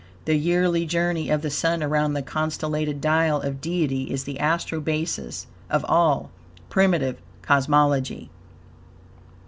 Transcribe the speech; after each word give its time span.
The 0.25 0.33
yearly 0.33 0.87
journey 0.87 1.29
of 1.29 1.43
the 1.43 1.51
Sun 1.51 1.83
around 1.83 2.13
the 2.13 2.23
constellated 2.23 3.01
dial 3.01 3.39
of 3.39 3.61
Deity 3.61 4.05
is 4.05 4.23
the 4.23 4.39
Astro 4.39 4.79
basis 4.79 5.45
of 5.69 5.85
all 5.87 6.31
primitive 6.71 7.21
cosmology. 7.43 8.31